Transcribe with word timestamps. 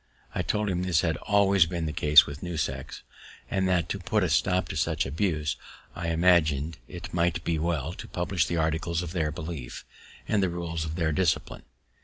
I 0.33 0.41
told 0.41 0.67
him 0.67 0.81
this 0.81 1.01
had 1.01 1.15
always 1.17 1.67
been 1.67 1.85
the 1.85 1.93
case 1.93 2.25
with 2.25 2.41
new 2.41 2.57
sects, 2.57 3.03
and 3.51 3.69
that, 3.69 3.87
to 3.89 3.99
put 3.99 4.23
a 4.23 4.29
stop 4.29 4.67
to 4.69 4.75
such 4.75 5.05
abuse, 5.05 5.57
I 5.95 6.07
imagin'd 6.07 6.79
it 6.87 7.13
might 7.13 7.43
be 7.43 7.59
well 7.59 7.93
to 7.93 8.07
publish 8.07 8.47
the 8.47 8.57
articles 8.57 9.03
of 9.03 9.11
their 9.11 9.31
belief, 9.31 9.85
and 10.27 10.41
the 10.41 10.49
rules 10.49 10.85
of 10.85 10.95
their 10.95 11.11
discipline. 11.11 11.65